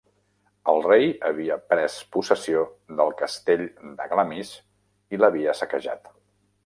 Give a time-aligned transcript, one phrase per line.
[0.71, 2.63] El rei havia pres possessió
[3.01, 3.63] del Castell
[4.01, 4.55] de Glamis
[5.17, 6.11] i l'havia saquejat.